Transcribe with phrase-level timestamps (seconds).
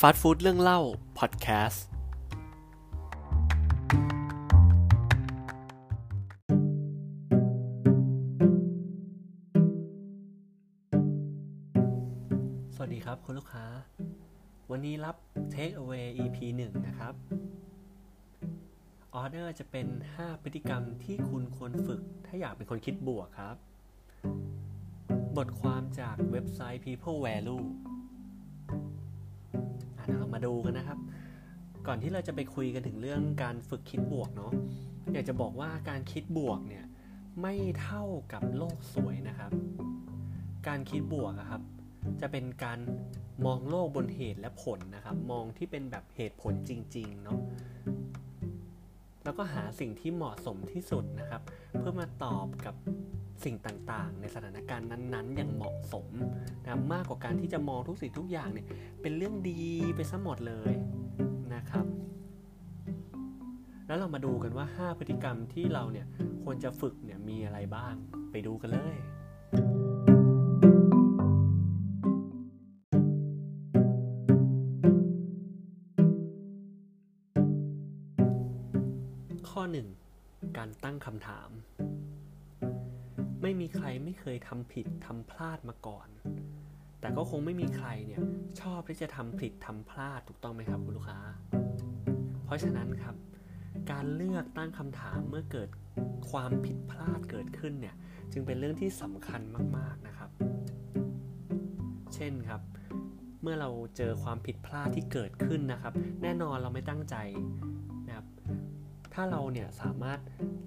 [0.00, 0.80] ฟาสต์ฟู้ดเรื่องเล่า
[1.18, 1.84] พอดแคสต์
[12.74, 13.66] สวัสดีครับคุณลูกค้า
[14.70, 15.16] วันนี้รับ
[15.54, 17.14] Take Away EP 1 นะครับ
[19.14, 19.86] ออเดอร์จะเป็น
[20.16, 23.56] 5 พฤติกรรมที่คุณควรฝึก ถ้าอยากเป็นคนคิดบวกครับ
[25.36, 27.66] บทความจากเว็บไซต์ People Value
[30.34, 30.98] มาดูกันนะครับ
[31.86, 34.52] ก่อนที่เราจะไปคุยกันถึงเรื่องการฝึกคิดบวกเนาะ
[35.12, 36.84] อยากจะบอกว่าการคิดบวกเนี่ย
[37.42, 39.52] ไม่เท่ากับโลกสวยนะครับ
[40.68, 41.62] การคิดบวกครับ
[42.20, 42.78] จะเป็นการ
[43.46, 47.40] มองโลกบนเหตุและผลนะครับ มองที่เป็นแบบเหตุผลจริงๆเนาะ
[49.24, 51.42] แล้วก็หาสิ่งที่เหมาะสมที่สุดนะครับ
[51.78, 52.74] เพื่อมาตอบกับ
[53.44, 56.06] สิ่งต่างๆ ในสถานการณ์นั้นๆ อย่างเหมาะสม
[56.64, 58.66] นะมากกว่าการที่จะมองทุกสิ่งทุกอย่างเนี่ย
[59.02, 59.62] เป็นเรื่องดี
[59.96, 60.72] ไปซะหมดเลย
[61.54, 61.86] นะครับ
[63.86, 66.06] แล้วเรามาดูกันว่า 5 พฤติกรรมที่เราเนี่ย
[66.42, 67.94] ควรจะฝึกเนี่ยมีอะไรบ้าง
[68.30, 68.96] ไปดูกันเลย
[79.50, 79.62] ข้อ
[80.10, 81.50] 1 การตั้งคำถาม
[83.46, 86.08] ไม่มีใครไม่เคยทำผิดทำพลาดมาก่อน
[87.00, 88.22] แต่ก็คงไม่มีใครเนี่ย
[88.60, 91.20] ชอบที่จะทำผิดทำพลาดถูกต้องไหมครับคุณลูกค้า
[92.44, 93.16] เพราะฉะนั้นครับ
[93.90, 95.68] การเลือกตั้งคำถามเมื่อเกิด
[96.30, 97.94] ความผิดพลาดเกิดขึ้นเนี่ย
[98.32, 99.40] จึงเป็นเรื่องที่สำคัญ
[99.76, 100.30] มากๆนะครับ
[102.14, 102.60] เช่นครับ
[103.42, 107.16] เมื่อเราเจอความผิดพลาดที่เกิดขึ้นนะครับ แน่นอนเราไม่ตั้งใจ
[108.06, 108.26] นะครับ
[109.14, 110.18] ถ้าเราเนี่ยสามารถ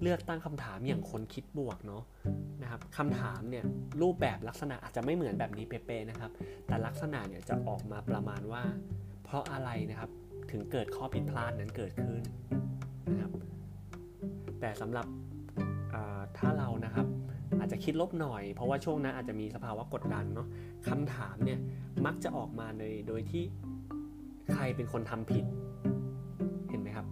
[0.02, 2.04] เลือกตั้งคำถามอย่างคนคิดบวกเนาะ
[2.68, 3.64] นะครับคำถามเนี่ย
[4.02, 6.30] รูปแบบลักษณะอาจจะไม่เหมือนแบบนี้เป๊ะๆนะครับ
[6.66, 8.62] แต่ลักษณะเนี่ยจะออกมาประมาณว่า
[9.24, 10.10] เพราะอะไรนะครับ
[10.50, 12.22] ถึงเกิดข้อผิดพลาดนั้นเกิดขึ้น
[13.10, 13.32] นะครับ
[14.60, 15.06] แต่สำหรับ
[16.38, 17.06] ถ้าเรานะครับ
[17.58, 20.48] อาจจะคิดลบหน่อย เพราะว่าช่วงนั้นอาจจะมีสภาวะกดดันเนาะ
[20.88, 21.58] คำถามเนี่ย
[22.06, 23.44] มักจะออกมาในโดยที่
[24.52, 25.44] ใครเป็นคนทำผิด
[26.68, 27.06] เห็นไหมครับ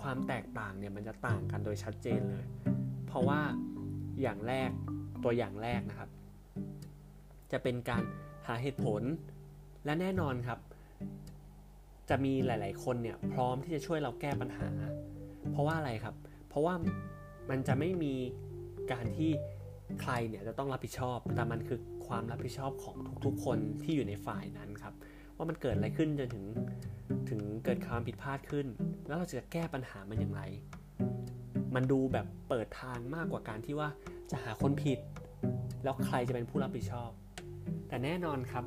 [0.00, 2.44] ความแตกต่างเนี่ยมันจะต่างกันโดยชัดเจนเลย
[3.06, 3.40] เพราะว่า
[4.22, 4.70] อย่างแรก
[5.24, 6.10] ตัวอย่างแรกนะครับ
[7.52, 8.02] จะเป็นการ
[8.46, 9.02] หาเหตุผล
[9.84, 10.58] และแน่นอนครับ
[12.10, 14.68] จะมีหลาย ๆ คนเนี่ยพร้อมที่จะช่วยเราแก้ปัญหา
[15.50, 16.14] เพราะว่าอะไรครับ
[16.48, 16.74] เพราะว่า
[17.50, 18.14] มันจะไม่มี
[18.92, 19.30] การที่
[20.00, 22.96] ใครเนี่ยจะต้องรับผิดชอบ แต่มันคือความรับผิดชอบของ
[23.26, 24.94] ทุก ๆ คนที่อยู่ในฝ่ายนั้นครับ
[25.36, 26.44] ว่ามันเกิดอะไรขึ้นจนถึง
[27.30, 28.66] ถึงเกิดความผิดพลาดขึ้น
[29.06, 30.42] แล้วเราจะแก้ปัญหามันอย่างไร
[31.74, 33.88] มันดูแบบเปิดทางมากกว่าการที่ว่า
[34.30, 34.98] จะหาคนผิด
[35.84, 37.10] แล้วใครจะเป็นผู้รับผิดชอบ
[37.88, 38.64] แต่แน่นอนครับ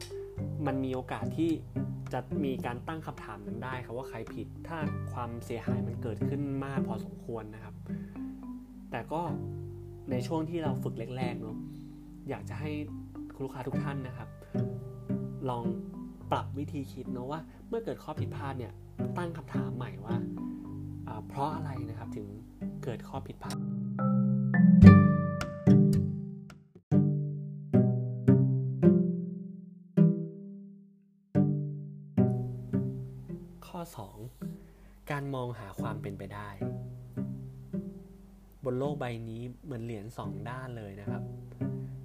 [0.65, 1.51] มันมีโอกาสที่
[2.13, 4.77] จะมีการตั้งคำถามนั้นได้ครับว่าใครผิด ถ้า
[5.13, 7.75] ความเสียหายมันเกิดขึ้นมากพอสมควรนะครับ
[8.91, 9.21] แต่ก็
[10.11, 11.57] ในช่วงที่เราฝึกแรกๆเนาะ
[12.29, 12.71] อยากจะให้
[13.33, 14.29] คุณลูกค้าทุกท่านนะครับ
[15.49, 15.63] ลอง
[16.31, 18.73] ปรับวิธีคิดเนาะว่า เมื่อเกิดข้อผิดพลาดเนี่ย
[19.17, 20.15] ตั้งคำถามใหม่ว่า
[21.27, 22.27] เพราะอะไรนะครับถึง
[22.83, 23.57] เกิดข้อผิดพลาด
[34.47, 36.49] 2 การมองหาความเป็นไปได้
[38.63, 41.23] บนโลกใบนี้เหมือนเหรียญสองด้านเลยนะครับ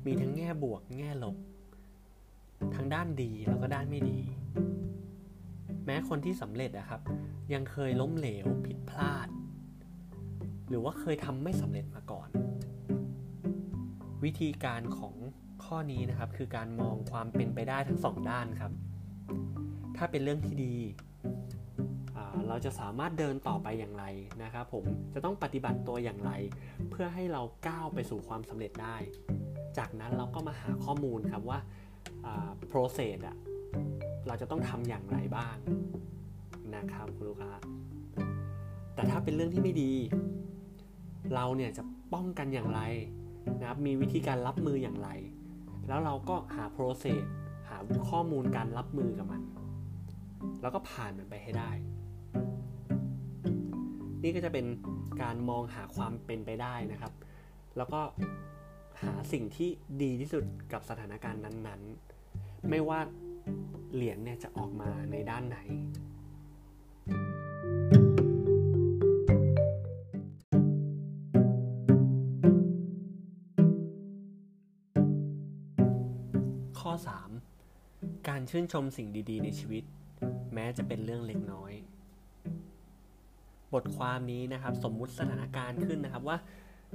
[0.07, 1.37] มีทั้งแง่บวก แง่ลบ
[2.75, 4.19] ทั้งด้านดีแล้วก็ด้านไม่ดี
[5.85, 7.01] แม้คนที่สำเร็จนะครับ
[7.53, 9.29] ยังเคยล้มเหลวผิดพลาด
[10.69, 12.29] หรือว่าเคยทำไม่สำเร็จมาก่อน
[14.25, 15.15] วิธีการของ
[15.65, 18.73] ข้อนี้นะครับคือการมองความเป็นไปได้ทั้งสองด้านครับ
[19.97, 20.75] ถ้าเป็นเรื่องที่ดี
[22.49, 24.05] เราจะสามารถเดินต่อไปอย่างไร
[24.43, 24.85] นะครับผม
[25.15, 26.33] จะต้องปฏิบัติตัวอย่างไร
[26.91, 28.97] เพื่อให้เราก้าวไปสู่ความสำเร็จได้
[29.79, 31.59] จากนั้นเราก็มาหาข้อมูลครับว่า
[32.73, 33.37] process อะ
[34.27, 35.57] เราจะต้องทำอย่างไรบ้าง
[36.77, 37.53] นะครับคุณลูกค้า
[38.95, 39.93] แต่ถ้าเป็นเรื่องที่ไม่ดี
[41.35, 41.83] เราเนี่ยจะ
[42.15, 42.81] ป้องกันอย่างไร
[43.61, 45.09] นะครับมีวิธีการรับมืออย่างไร
[45.89, 47.23] แล้วเราก็หา process
[47.69, 47.77] หา
[48.11, 49.43] ข้อมูลการรับมือกับมัน
[50.63, 51.71] แล้วก็ผ่านมันไปให้ได้
[54.23, 54.67] นี่ก็จะเป็น
[55.23, 57.13] การมองหาความเป็นไปได้นะครับ
[57.77, 58.01] แล้วก็
[59.03, 59.71] หาสิ่งที่
[60.03, 63.01] ดีที่สุดกับสถานการณ์นั้นๆ ไม่ว่า
[63.95, 65.59] เหรียญเนี่ยจะออกมาในด้านไหน
[76.81, 76.93] ข้อ
[77.61, 79.85] 3 การชื่นชมสิ่งดีๆ ในชีวิต
[80.55, 81.73] แม้จะเป็นเรื่องเล็กน้อย
[83.75, 86.37] บทความนี้นะครับ สมมุติสถานการณ์ขึ้นนะครับว่า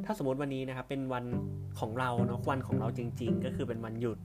[0.06, 1.26] ถ้าสมมติวันนี้นะครับเป็นวัน
[1.80, 4.18] ของเราเนาะวันของเราจริง ๆ ก็คือเป็นวันหยุด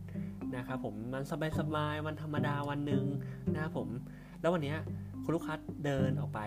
[0.56, 1.22] นะครับผมมัน
[1.58, 3.04] สบายๆวันธรรมดาวันหนึ่ง
[3.52, 3.88] นะครับผม
[4.40, 4.74] แล้ววันนี้
[5.24, 5.54] คุณลูกค้า
[5.86, 6.40] เดินออกไป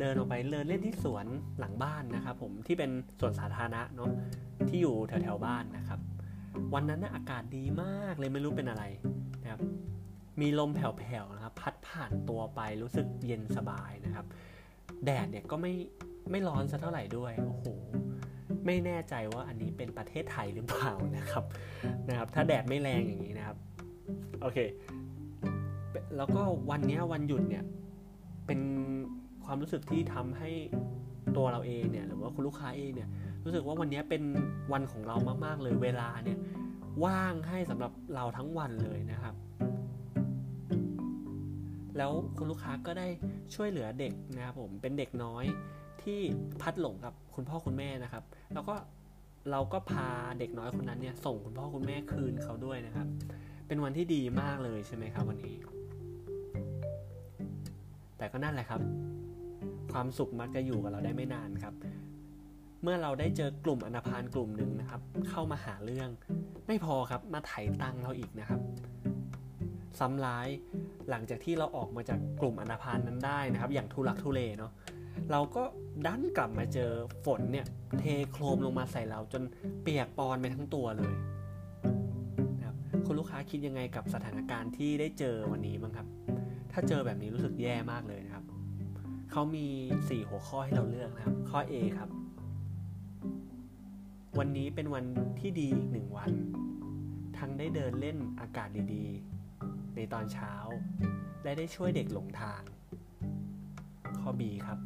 [0.00, 1.26] เดินออกไปเดินเล่นที่สวน
[1.58, 2.90] หลังบ้านนะครับผมที่เป็น
[3.20, 4.10] สวนสาธารณะเนาะ
[4.68, 6.00] ที่อยู่แถวๆบ้านนะครับ
[6.74, 8.84] วันนั้นนะอากาศดีมากเลยไม่รู้เป็นอะไร
[9.42, 9.60] นะครับ
[10.40, 14.26] มีลมแผ่วๆนะครับ พัดผ่านตัวไปรู้สึกเย็นสบายนะครับ
[15.04, 15.74] แดดเนี่ยก็ไม่
[16.30, 17.64] ไม่ร้อนซะเท่าไหร่ด้วย โอ้โห
[18.66, 21.44] ไม่แน่ใจว่าอันนี้เป็นประเทศไทยหรือเปล่านะครับ
[22.08, 23.56] นะครับ ถ้าแดดไม่แรงอย่างนี้นะครับ
[24.42, 24.58] โอเค
[26.16, 27.64] แล้วก็วันนี้วันหยุดเนี่ย
[28.46, 28.60] เป็น
[29.44, 30.50] ความรู้สึกที่ทำให้
[31.36, 33.08] ตัวเราเองเนี่ย หรือว่าคุณลูกค้าเองเนี่ย
[33.44, 34.22] รู้สึกว่าวันนี้เป็น
[34.72, 36.38] วันของเรามาก ๆ เลย เวลาเนี่ย
[37.04, 39.34] ว่างให้สำหรับเราทั้งวันเลยนะครับ
[41.96, 43.06] แล้วคุณลูกค้าก็ได้
[43.54, 45.44] ช่วยเหลือเด็กนะครับผมเป็นเด็กน้อย
[46.02, 46.20] ที่
[46.62, 48.24] พัดหลงกับคุณพ่อคุณแม่นะครับ
[48.54, 48.74] แล้วก็
[49.50, 50.08] เราก็พา
[50.38, 53.06] เด็กน้อยคนนั้นเนี่ยส่งคุณพ่อคุณแม่คืนเขาด้วยนะครับ
[53.66, 55.56] เป็นวันที่ดีมากเลยใช่ไหมครับวันนี้
[58.18, 58.80] แต่ก็นั่นแหละครับ
[59.92, 61.74] ความสุขมักจะอยู่กับเราได้ไม่นานครับ
[62.82, 65.00] เมื่อเราได้เจอกลุ่มอนาพานกลุ่มหนึ่งนะครับ
[65.30, 66.08] เข้ามาหาเรื่อง
[66.66, 68.60] ไม่พอครับมาไถ่ตังเราอีกนะครับ
[69.98, 70.48] ซ้ำร้าย
[71.12, 74.72] หลังจากที่เราออกมาจากกลุ่มอนาพานนั้นได้นะครับ อย่างทุลักทุเลเนาะ
[75.30, 75.62] เราก็
[76.06, 76.90] ดันกลับมาเจอ
[77.24, 77.66] ฝนเนี่ย
[77.98, 79.42] เทโครมลงมาใส่เราจน
[79.82, 81.14] เปียกปอนไปทั้งตัวเลย
[82.58, 82.76] นะครับ
[83.06, 86.06] คุณลูกค้าคิดยังไงกับสถานการณ์ที่ได้เจอวันนี้บ้างครับ
[86.72, 88.44] ถ้าเจอแบบนี้รู้สึกแย่มากเลยนะครับ
[89.30, 89.66] เขามี
[89.98, 92.08] 4 หัวข้อให้เราเลือกนะครับ ข้อ A ครับ
[94.38, 95.04] วันนี้เป็นวัน
[95.40, 96.32] ที่ดีอีกหนึ่งวัน
[97.38, 99.31] ทั้งได้เดินเล่นอากาศดีๆ
[99.96, 100.52] ในตอนเช้า
[101.42, 102.62] และได้ช่วยเด็กหลงทาง
[104.20, 104.78] ข้อ B ครับ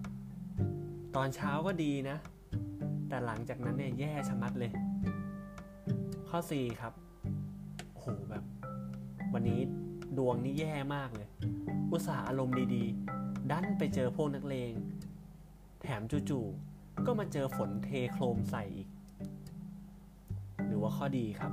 [1.16, 2.16] ตอนเช้าก็ดีนะ
[3.08, 4.72] แต่หลังจากนั้นเนี่ยแย่ชะมัดเลย
[6.28, 6.92] ข้อ C ครับ
[7.92, 8.44] โอ้โหแบบ
[9.34, 9.60] วันนี้
[10.18, 11.28] ดวงนี่แย่มากเลย
[11.90, 14.72] อุตส่าห์อารมณ์ดีๆ ดันไปเจอพวกนักเลง
[15.82, 18.88] แถมจู่ๆก็มาเจอฝนเทโครมใส่อีก
[20.66, 21.52] หรือว่าข้อดีครับ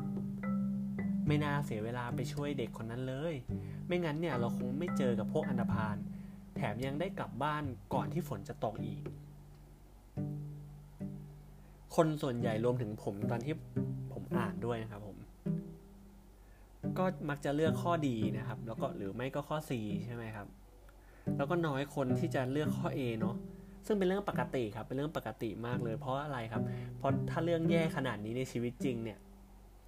[1.27, 3.33] ไม่น่าเสียเวลาไปช่วยเด็กคนนั้นเลย
[3.87, 5.97] ไม่งั้นเนี่ยเราคงไม่เจอกับพวกอันดพาน
[6.55, 9.01] แถมยังได้กลับบ้านก่อนที่ฝนจะตกอีก
[11.95, 13.53] คนส่วนใหญ่รวมถึงผมตอนที่
[14.13, 15.17] ผมอ่านด้วยนะครับผม
[16.97, 19.71] ก็มักจะเลือกข้อดีนะครับ แล้วก็หรือไม่ก็ข้อ C
[20.05, 20.47] ใช่ไหมครับ
[21.37, 23.35] แล้วก็น้อยคนที่จะเลือกข้อ A เนาะ
[23.85, 26.63] ซึ่งเป็นเรื่องปกติครับ เป็นเรื่องปกติมากเลย เพราะอะไรครับ
[26.97, 29.19] เพราะถ้าเรื่องแย่ขนาดนี้ในชีวิตจริงเนี่ย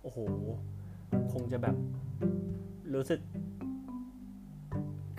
[0.01, 0.19] โอ้โห
[1.33, 1.75] คงจะแบบ
[2.93, 3.19] รู้สึก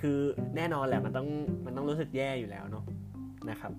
[0.00, 0.18] คือ
[0.56, 1.28] แน่นอนแหละมันต้อง
[1.64, 2.84] มันต้องรู้สึกแย่อยู่แล้วเนาะ
[3.50, 3.72] นะครับ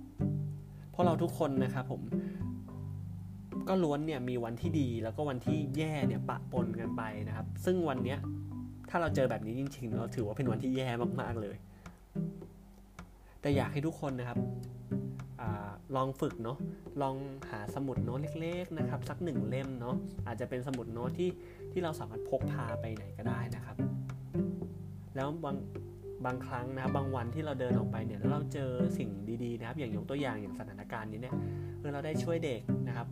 [0.91, 2.01] เพราะเราทุกคนนะครับผม
[3.67, 8.19] ก็ล้วนเนี่ยมีวันที่ดีแล้วก็วันที่แย่เนี่ยปะปนกันไปนะครับ ซึ่งวันเนี้ย
[8.89, 10.87] ถ้าเราเจอแบบนี้จริงๆเราถือว่าเป็นวันที่แย่
[11.21, 11.55] มากๆเลย
[13.41, 14.37] แต่อยากให้ทุกคนนะครับ
[15.95, 16.57] ลองฝึกเนาะ
[17.01, 17.15] ลอง
[17.49, 19.95] หาสมุดโน้ตเล็กๆนะครับ สักหนึ่งเล่มเนาะ
[20.27, 21.29] อาจจะเป็นสมุดโน้ตที่
[21.71, 23.75] ที่เราสามารถพกพาไปไหนก็ได้นะครับ
[25.15, 25.57] แล้วบาง
[26.25, 29.09] บางครั้งนะครับบางวันที่เราเดินออกไปเนี่ยแล้วเราเจอสิ่ง
[29.43, 31.35] ดีๆนะครับ อย่างยกตัวอย่างอย่างสถานการณ์นี้เนี่ย
[31.79, 33.07] เมื่อเราได้ช่วยเด็กนะครับ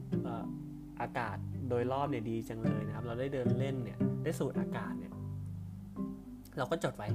[1.01, 1.37] อากาศ
[1.69, 5.13] โดยรอบเนี่ยดีจังเลยนะครับ เราได้เดินเล่นเนี่ยได้สูดอากาศเนี่ย
[6.57, 7.09] เราก็จดไว้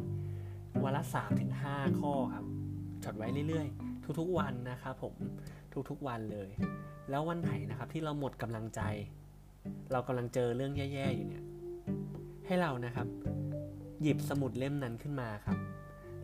[0.84, 2.44] วันละสามถึงห้าข้อครับ
[3.04, 5.14] จดไว้เรื่อยๆ ทุกๆวันนะครับผม
[5.90, 6.50] ทุกๆวันเลย
[7.10, 8.80] แล้ววันไหนนะครับที่เราหมดกำลังใจ
[9.92, 11.44] เรากำลังเจอเรื่องแย่ๆอยู่เนี่ย
[12.46, 13.06] ให้เรานะครับ
[14.02, 15.58] หยิบสมุดเล่มนั้นขึ้นมาครับ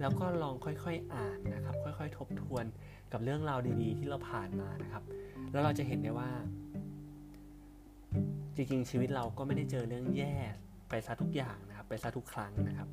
[0.01, 2.65] แล้วก็ลองค่อยๆอ่านนะครับ ค่อยๆ ทบทวน
[3.13, 5.03] กับเรื่องราวดีๆ ที่เราผ่านมานะครับ
[5.53, 6.31] แล้วเราจะเห็นได้ว่า
[8.55, 10.35] จริงๆชีวิตเราก็ไม่ได้เจอเรื่องแย่
[10.89, 12.89] ไปซะทุกอย่างนะครับ ไปซะทุกครั้งนะครับ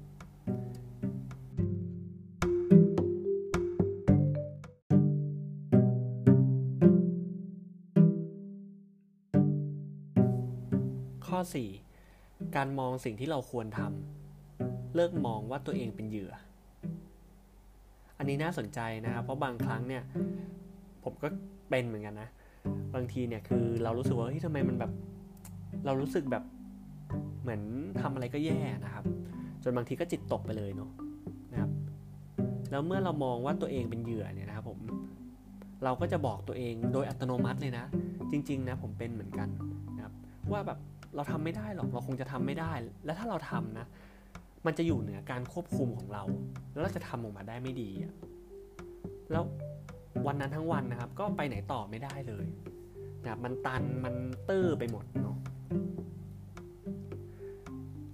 [11.34, 11.48] ข้อ
[11.98, 16.32] 4 การมองสิ่งที่เราควรทำเลิกมองว่าตัวเองเป็นเหยื่อ
[18.18, 20.04] อันนี้น่าสนใจนะครับ เพราะบางครั้งเนี่ย
[21.04, 21.28] ผมก็
[21.70, 22.30] เป็นเหมือนกันนะ
[22.96, 24.92] บางทีเนี่ยคือเรารู้สึกว่าเฮ้ยทำไมมันแบบ
[25.86, 26.44] เรารู้สึกแบบ
[27.42, 27.62] เหมือน
[28.02, 29.06] ทำอะไรก็แย่นะครับ
[29.64, 30.90] จนบางทีก็จิตตกไปเลยเนาะ
[31.52, 31.72] นะครับ
[32.72, 34.80] แล้วเมื่อเรามองว่าตัวเองเป็นเหยื่อเนี่ยนะครับผม
[35.84, 37.86] เราก็จะบอกตัวเองโดยอัตโนมัติเลยนะ
[38.32, 39.50] จริง ๆ นะผมเป็นเหมือนกัน
[39.96, 40.14] นะครับ
[40.54, 40.80] ว่าแบบ
[41.16, 42.72] เราทำไม่ได้หรอกเราคงจะทำไม่ได้
[43.06, 43.88] แล้วถ้าเราทำนะ
[44.66, 46.24] มันจะอยู่เหนือการควบคุมของเรา
[46.72, 48.14] แล้วเราจะทำออกมาได้ไม่ดีอะ
[49.32, 49.44] แล้ว
[50.26, 52.46] วันนั้นทั้งวันนะครับ ก็ไปไหนต่อไม่ได้เลย
[53.24, 54.16] นะครับมันตันมัน
[54.50, 55.38] ตื้อไปหมดเนาะ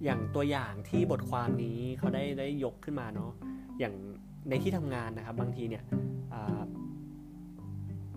[0.04, 3.32] อย่างตัวอย่างที่บทความนี้เขาได้ได้ยกขึ้นมาเนาะ
[3.78, 3.94] อย่าง
[4.48, 5.84] ในที่ทำงานนะครับ บางทีเนี่ย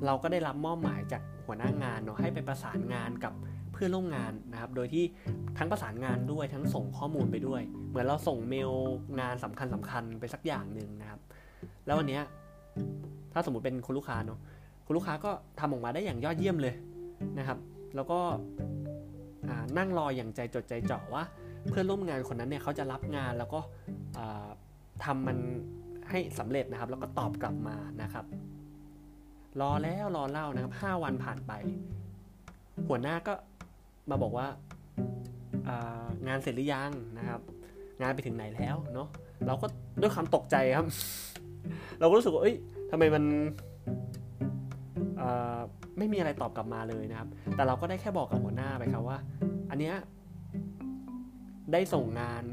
[0.06, 3.34] เราก็ได้รับมอบหมายจากหัวหน้างานเนาะให้ไปประสานงานกับ
[3.84, 5.04] พื่อนร่วมงานนะครับ โดยที่
[5.58, 8.72] ทั้งประสานงานด้วยทั้งส่งข้อมูลไปด้วย เหมือนเราส่งเมล
[9.20, 11.20] งานสำคัญสำคัญไปสักอย่างหนึ่งนะครับ
[11.86, 12.20] แล้ววันนี้
[13.34, 14.40] ถ้าสมมุติเป็นคุณลูกค้าเนาะ
[14.86, 16.76] คุณลูกค้าก็ทำออกมาได้อย่างยอดเยี่ยมเลย
[17.38, 17.58] นะครับ
[17.96, 18.20] แล้วก็
[19.78, 21.24] นั่งรออย่างใจจดใจจ่อว่า
[21.70, 23.60] เพื่อนร่วมงานคนนั้นเนี่ยเขาจะรับงานแล้วก็
[25.06, 25.38] ทำมัน
[26.10, 28.26] ให้สำเร็จนะครับ แล้วก็ตอบกลับมานะครับ
[29.62, 31.52] รอแล้วรอเล่านะครับห้าวันผ่านไป
[32.88, 33.34] หัวหน้าก็
[34.10, 34.48] มาบอกว่า
[36.28, 37.42] งานเสร็จหรือยังนะครับ
[38.02, 39.08] งานไปถึงไหนแล้วเนาะ
[39.48, 39.68] เราก็
[40.02, 40.88] ด้วยความตกใจครับ
[42.00, 42.56] เราก็รู้สึกว่าเอ้ย
[42.92, 43.24] ทำไมมัน
[45.98, 49.18] ไม่มีอะไรตอบกลับมาเลยนะครับ แต่เราก็ได้แค่บอกกับหัวหน้าไปครับว่า
[49.70, 49.96] อันเนี้ย
[51.74, 52.44] ได้ส่งงาน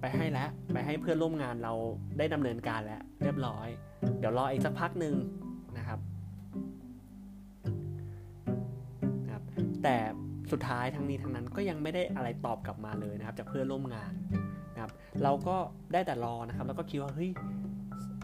[0.00, 1.72] ไปให้แล้ว ไปให้เพื่อนร่วมงานเรา
[2.18, 3.68] ได้ดำเนินการแล้ว เรียบร้อย
[4.18, 5.14] เดี๋ยวรออีกสักพักหนึ่ง
[5.78, 5.98] นะครับ
[9.24, 9.42] นะครับ
[9.82, 9.96] แต่
[10.52, 14.12] สุดท้ายทั้งนี้ทั้งนั้นก็ยังไม่ได้อะไรตอบกลับมาเลยนะครับจากเพื่อนร่วมงาน
[14.74, 14.90] นะครับ
[15.22, 15.56] เราก็
[15.92, 17.30] ได้แต่รอนะครับ แล้วก็คิดว่าเฮ้ย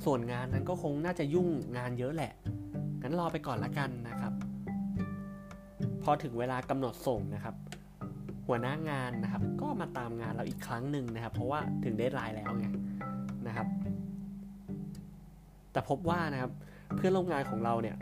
[0.04, 1.48] ส่วนงานนั้นก็คงน่าจะยุ่ง
[1.78, 2.32] งานเยอะแหละ
[3.02, 4.32] งั้นรอไปก่อนละกันนะครับ
[6.02, 7.54] พอถึงเวลากำหนดส่งนะครับ
[8.46, 12.66] หัวหน้างานนะครับ ก็มาตามงานเราอีกครั้งหนึ่งนะครับ เพราะว่าถึงเดทไลน์แล้วไง
[13.46, 13.66] นะครับ
[15.72, 16.52] แต่พบว่านะครับ
[16.96, 17.96] เพื่อนร่วมงานของเราเนี่ย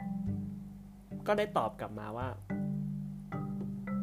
[1.27, 2.27] ก็ได้ตอบกลับมาว่า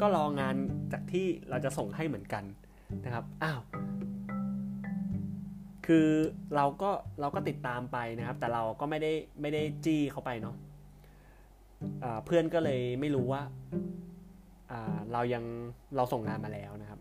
[0.01, 0.55] ก็รองาน
[0.93, 2.43] จากที่เราจะส่งให้เหมือนกัน
[3.05, 3.61] นะครับอ้าว
[5.85, 6.07] คือ
[6.55, 6.89] เราก็
[7.19, 9.11] เราก็ติดตามไปนะครับ แต่เราก็ไม่ได้
[9.41, 10.55] ไม่ได้จี้เขาไปเนาะ
[12.25, 13.41] เพื่อนก็เลยไม่รู้ว่า
[15.13, 15.43] เรายัง
[15.95, 16.99] เราส่งงานมาแล้วนะครับ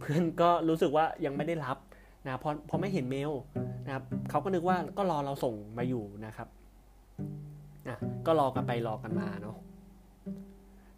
[0.00, 1.76] เพื่อนก็รู้สึกว่ายังไม่ได้รับ
[2.24, 3.32] นะเพราะเพราะไม่เห็นเมล
[3.86, 6.48] นะครับเขาก็นึกว่าก็รอเราส่งมาอยู่นะครับ
[7.88, 9.56] อะก็รอกันไปรอกันมาเนาะ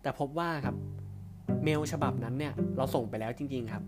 [0.04, 0.76] แต่พบว่าครับ
[1.64, 3.84] เมลฉบับนั้นเนี่ยเราส่งไปแล้วจริง ๆครับ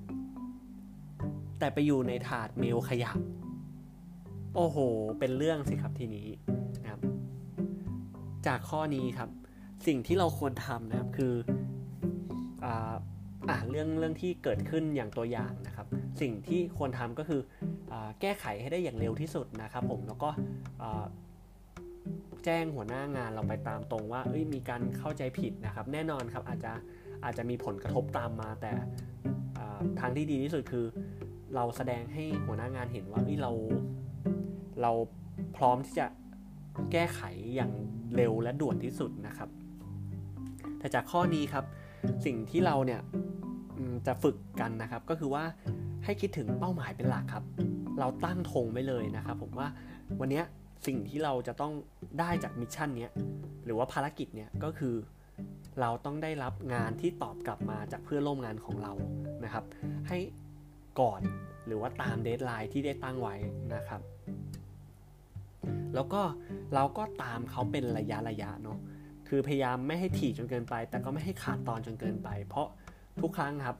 [1.58, 3.10] แต่ไปอยู่ในถาดเมลขยะ
[4.56, 4.76] โอ้โห
[5.18, 6.28] เป็นเรื่องสิครับทีนี้
[6.82, 7.00] นะครับ
[8.46, 9.30] จากข้อนี้ครับ
[9.86, 11.34] สิ่งที่เราควรทำนะครับคือ
[12.64, 15.86] อ่าเรื่องเรื่องที่เกิดขึ้นอย่างตัวอย่างนะครับ
[16.20, 17.40] สิ่งที่ควรทำก็คือ
[17.90, 20.30] อแก้ไขให้ได้อย่างเร็วที่สุดนะครับ ผมแล้วก็
[22.44, 26.72] แจ้งหัวหน้างานเราไปตามตรงว่าเอ้ยมีการเข้าใจผิดนะครับ แน่นอนครับอาจจะ
[27.24, 28.72] อาจจะมีผลกระทบตามมา แต่
[30.00, 30.86] ทางที่ดีที่สุดคือ
[31.54, 33.52] เราแสดงให้หัวหน้างานเห็นว่าเอ้ยเรา
[34.82, 34.92] เรา
[35.56, 36.06] พร้อมที่จะ
[36.92, 37.20] แก้ไข
[37.54, 37.72] อย่าง
[38.16, 39.48] เร็วและด่วนที่สุดนะครับ
[40.78, 41.64] แต่จากข้อนี้ครับ
[42.24, 43.00] สิ่งที่เราเนี่ย
[44.06, 45.44] จะฝึกกันนะครับ ก็คือว่า
[46.04, 47.44] ให้คิดถึงเป้าหมายเป็นหลักครับ
[48.00, 49.68] เราตั้งธงไว้เลยนะครับ ผมว่า
[50.20, 50.42] วันนี้
[50.86, 51.72] สิ่งที่เราจะต้อง
[52.20, 53.08] ได้จากมิชชั่นนี้
[53.64, 54.94] หรือว่าภารกิจเนี่ยก็คือ
[55.80, 58.92] เราต้องได้รับงานที่ตอบกลับมาจากเพื่อนร่วมงานของเรา
[59.44, 59.64] นะครับ
[60.08, 60.18] ให้
[61.00, 61.20] ก่อน
[61.66, 63.34] หรือว่าตาม deadline ที่ได้ตั้งไว้
[63.74, 64.00] นะครับ
[65.94, 66.22] แล้วก็
[66.74, 68.78] เราก็ตามเขาเป็นระยะระยะเนาะ
[69.28, 72.68] คือพยายามไม่ให้ถี่จนเกินไป แต่ก็ไม่ให้ขาดตอนจนเกินไป เพราะ
[73.20, 73.76] ทุกครั้งครับ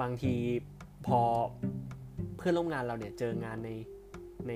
[0.00, 0.34] บางที
[1.06, 1.20] พอ
[2.36, 3.70] เพื่อนร่วมงานเราเนี่ยเจองานใน
[4.48, 4.52] ใน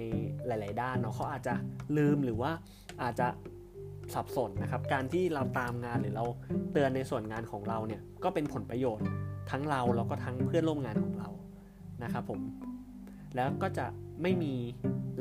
[0.46, 1.54] หลาย ๆ ด้านเนาะเขาอาจจะ
[1.96, 2.50] ลืมหรือว่า
[3.02, 3.28] อาจจะ
[4.14, 6.24] สับสนนะครับ การที่เราตามงานหรือเรา
[6.72, 9.06] เตือนในส่วนงานของเราเนี่ยก็เป็นผลประโยชน์
[9.50, 11.28] ทั้งเราแล้วก็ทั้งเพื่อนร่วมงานของเรา
[12.02, 12.40] นะครับผม
[13.36, 13.86] แล้วก็จะ
[14.22, 14.54] ไม่มี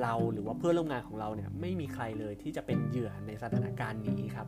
[0.01, 4.48] เราหรือว่าเพื่อนร่วมงานของเราเนี่ยไม่มีใครเลยที่จะเป็นเหยื่อในสถานการณ์นี้ครับ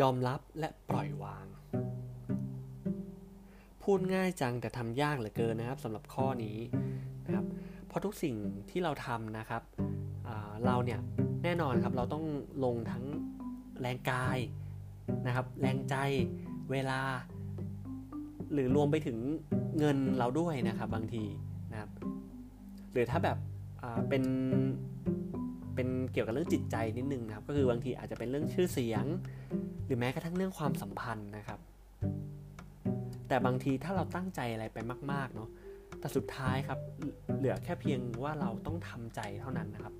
[0.00, 1.46] ยอมรับและปล่อยวาง
[3.82, 6.58] พูดง่ายจังแต่ทำยากเหลือเกินนะครับสำหรับข้อนี้
[7.26, 7.46] นะครับ
[7.86, 8.34] เพราะทุกสิ่ง
[8.70, 9.62] ที่เราทำนะครับ
[10.66, 11.00] เราเนี่ย
[11.44, 12.24] แน่นอนครับเราต้อง
[12.64, 13.04] ลงทั้ง
[13.80, 14.38] แรงกาย
[15.26, 15.94] นะครับ แรงใจ
[16.70, 17.00] เวลา
[18.52, 19.18] หรือรวมไปถึง
[19.78, 21.24] เงินเราด้วยนะครับบางที
[21.72, 21.90] นะครับ
[22.92, 23.38] หรือถ้าแบบ
[24.08, 24.24] เป็น
[25.74, 29.04] เป็นเกี่ยวกับเรื่องจิตใจนิดนึงนะครับ ก็คือบางทีอาจจะเป็นเรื่องชื่อเสียง
[29.88, 31.60] หรือแม้กระทั่งเรื่องความสัมพันธ์นะครับ
[33.28, 34.78] แต่บางทีถ้าเราตั้งใจอะไรไป
[35.12, 35.48] มาก ๆ เนาะ
[36.00, 36.78] แต่สุดท้ายครับ
[37.36, 39.94] เหลือแค่เพียงว่าเราต้องทำใจเท่านั้นนะครับ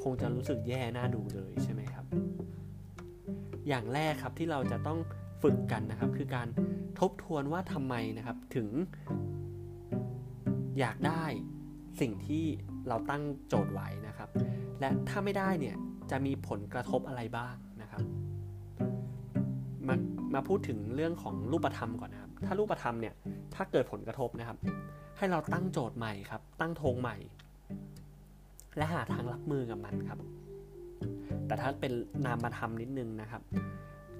[0.00, 2.04] ผงจะรู้สึกแย่น่าดูเลยใช่ไหมครับ
[3.68, 4.98] อย่างแรกครับที่เราจะต้อง
[5.42, 6.48] ฝึกกันนะครับ คือการ
[7.00, 8.68] ทบทวนว่าทำไมนะครับถึง
[10.78, 11.24] อยากได้
[12.00, 12.44] สิ่งที่
[12.88, 14.28] เราตั้งโจทย์ไว้นะครับ
[14.80, 15.76] และถ้าไม่ได้เนี่ย
[16.10, 17.65] จะมีผลกระทบอะไรบ้างนะครับ
[20.36, 23.14] มาพูดถึงเรื่องของรูปธรรมก่อนนะครับ ถ้ารูปธรรมเนี่ย
[23.54, 24.58] ถ้าเกิดผลกระทบนะครับ
[25.18, 27.16] ให้เราตั้งโจทย์ใหม่ครับ ตั้งธงใหม่
[28.76, 30.18] และหาทางรับมือกับมันครับ
[31.46, 31.92] แต่ถ้าเป็น
[32.26, 33.42] นามธรรมนิดนึงนะครับ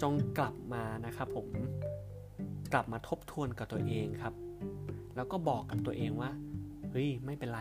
[0.02, 1.46] จงกลับมานะครับผม
[2.72, 4.34] กลับมาทบทวนกับตัวเองครับ
[5.16, 6.30] แล้วก็บอกกับตัวเองว่า
[6.90, 7.60] เฮ้ย ไม่เป็นไร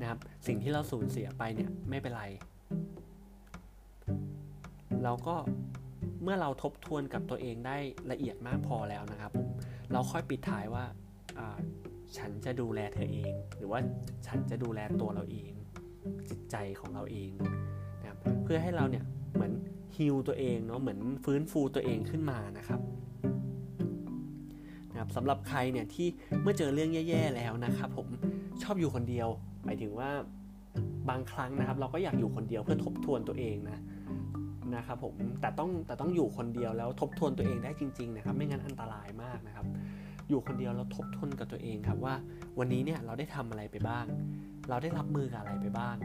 [0.00, 2.24] นะครับ สิ่งที่เราสูญเสียไปเนี่ย ไม่เป็นไร
[5.04, 5.36] เราก็
[6.22, 7.76] เมื่อเราทบทวนกับตัวเองได้
[8.10, 9.48] ละเอียดมากพอแล้วนะครับผม
[9.92, 10.84] เราค่อยปิดท้ายว่า
[12.16, 13.80] ฉันจะดูแลเธอเอง หรือว่า
[14.26, 15.52] ฉันจะดูแลตัวเราเอง
[16.30, 17.30] จิตใจของเราเอง
[18.00, 19.52] นะครับเพื่อให้เราเนี่ยเหมือน
[19.96, 22.80] ฮิลตัวเองเนาะเหมือนฟื้นฟูตัวเองขึ้นมานะครับ
[24.90, 26.08] นะครับสำหรับใครเนี่ยที่
[26.42, 28.08] เมื่อเจอเรื่องแย่ๆแล้วนะครับผม
[28.62, 29.28] ชอบอยู่คนเดียว
[29.64, 30.10] หมายถึงว่า
[31.08, 33.78] บางครั้งนะครับ เราก็อยากอยู่คนเดียวเพื่อทบทวนตัวเองนะ
[34.76, 39.66] นะครับผมแต่ต้องแต่ต้องอยู่คนเดียวแล้วทบทวนตัวเองได้จริง ๆ นะครับ ไม่งั้นอันตรายมากนะครับ
[40.28, 42.14] อยู่คนเดียวเราทบทวนกับตัวเองครับว่า
[42.58, 44.04] วันนี้เนี่ยเราได้ทำอะไรไปบ้าง
[44.68, 45.96] เราได้รับมือกับอะไรไปบ้าง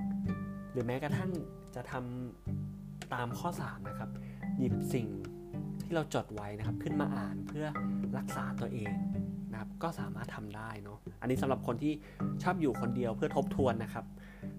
[0.72, 1.32] หรือแม้กระทั่ง
[1.76, 4.10] จะทำตามข้อ3นะครับ
[4.58, 5.08] หยิบสิ่ง
[5.84, 7.66] ที่เราจดไว้นะครับ ขึ้นมาอ่านเพื่อ
[8.18, 8.94] รักษาตัวเอง
[9.52, 11.94] นะครับ ก็สามารถทำได้เนาะอันนี้สำหรับคนที่
[12.44, 14.06] ชอบอยู่คนเดียวเพื่อทบทวนนะครับ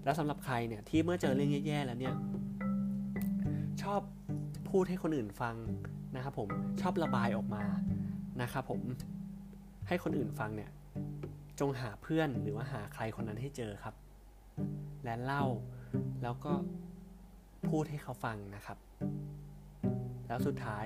[0.03, 2.15] แล้วสำหรับใครเนี่ยที่เมื่อเจอเรื่องแย่ๆแล้วเนี่ย
[3.83, 4.01] ชอบ
[4.69, 5.55] พูดให้คนอื่นฟัง
[6.15, 6.49] นะครับผม
[6.81, 7.63] ชอบระบายออกมา
[8.41, 8.81] นะครับผม
[9.87, 10.71] ให้คนอื่นฟังเนี่ย
[11.59, 13.95] จงหาเพื่อนหรือว่าหาใครคนนั้นให้เจอครับ
[15.03, 15.43] และเล่า
[16.23, 16.53] แล้วก็
[17.69, 18.77] พูดให้เขาฟังนะครับ
[20.27, 20.85] แล้วสุดท้าย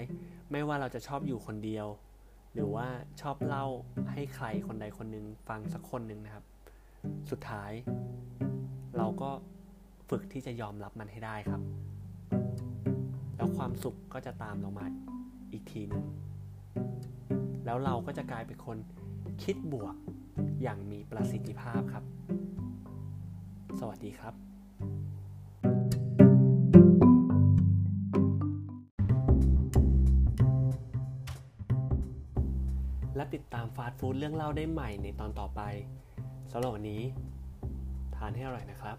[0.52, 1.88] ไม่ว่าเราจะชอบอยู่คนเดียว
[2.54, 2.88] หรือว่า
[3.22, 3.66] ชอบเล่า
[4.12, 6.46] ให้ใครคนใดคนหนึ่งฟังสักคนหนึ่งนะครับ
[7.32, 7.72] สุดท้าย
[8.98, 9.32] เราก็
[10.10, 11.62] ฝึกที่จะยอมรับมันให้ได้ครับ
[13.60, 14.86] ความสุขก็จะตามเรามา
[15.52, 16.06] อีกทีหนึ่ง
[17.66, 18.78] แล้วเราก็จะกลายเป็นคน
[19.44, 19.96] คิดบวก
[20.62, 22.04] อย่างมีประสิทธิภาพครับ
[23.80, 24.34] สวัสดีครับ
[33.16, 35.62] และติดตามฟาสต์ฟู้ดเรื่องเล่าได้ใหม่ในตอนต่อไป
[36.52, 37.02] สำหรับวันนี้
[38.16, 38.98] ทานให้อร่อยนะครับ